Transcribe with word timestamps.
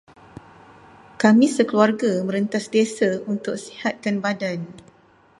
Kami 1.21 1.45
sekeluarga 1.55 2.11
merentas 2.27 2.65
desa 2.75 3.11
untuk 3.33 3.53
sihatkan 3.65 4.15
badan. 4.25 4.59